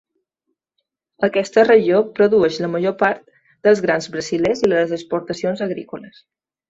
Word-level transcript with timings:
Aquesta 1.27 1.65
regió 1.67 1.99
produeix 2.19 2.57
la 2.63 2.69
major 2.77 2.95
part 3.03 3.21
dels 3.67 3.83
grans 3.87 4.09
brasilers 4.17 4.65
i 4.65 4.67
de 4.69 4.73
les 4.81 4.97
exportacions 4.99 5.63
agrícoles. 5.69 6.25